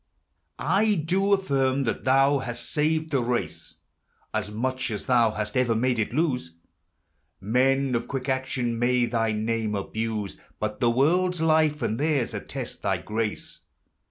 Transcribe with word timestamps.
I 0.57 0.95
do 0.95 1.31
affirm 1.31 1.83
that 1.83 2.05
thou 2.05 2.39
hast 2.39 2.67
saved 2.71 3.11
the 3.11 3.21
race 3.21 3.75
As 4.33 4.49
much 4.49 4.89
as 4.89 5.05
thou 5.05 5.29
hast 5.29 5.55
ever 5.55 5.75
made 5.75 5.99
it 5.99 6.09
to 6.09 6.39
Men 7.39 7.93
of 7.93 8.07
quick 8.07 8.27
action 8.27 8.79
may 8.79 9.05
thy 9.05 9.31
name 9.31 9.73
abus 9.75 10.37
But 10.59 10.79
the 10.79 10.89
world's 10.89 11.39
life 11.39 11.83
and 11.83 11.99
theirs 11.99 12.33
attest 12.33 12.81
thy 12.81 12.97
grace. 12.97 13.59